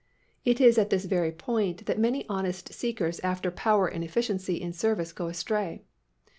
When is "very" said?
1.05-1.31